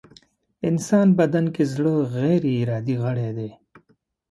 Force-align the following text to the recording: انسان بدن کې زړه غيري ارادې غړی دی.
انسان 0.69 1.07
بدن 1.19 1.45
کې 1.55 1.63
زړه 1.73 1.93
غيري 2.15 2.51
ارادې 2.63 2.95
غړی 3.03 3.29
دی. 3.37 3.49